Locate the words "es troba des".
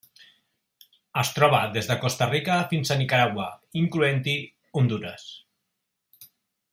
1.23-1.89